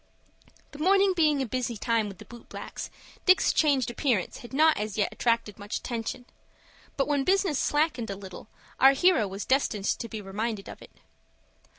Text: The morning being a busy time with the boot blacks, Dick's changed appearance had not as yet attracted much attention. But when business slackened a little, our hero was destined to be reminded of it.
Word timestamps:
The 0.71 0.79
morning 0.79 1.13
being 1.13 1.43
a 1.43 1.45
busy 1.45 1.77
time 1.77 2.07
with 2.07 2.17
the 2.17 2.25
boot 2.25 2.49
blacks, 2.49 2.89
Dick's 3.27 3.53
changed 3.53 3.91
appearance 3.91 4.37
had 4.37 4.51
not 4.51 4.79
as 4.79 4.97
yet 4.97 5.09
attracted 5.11 5.59
much 5.59 5.77
attention. 5.77 6.25
But 6.97 7.07
when 7.07 7.23
business 7.23 7.59
slackened 7.59 8.09
a 8.09 8.15
little, 8.15 8.47
our 8.79 8.93
hero 8.93 9.27
was 9.27 9.45
destined 9.45 9.85
to 9.85 10.09
be 10.09 10.19
reminded 10.19 10.67
of 10.67 10.81
it. 10.81 10.89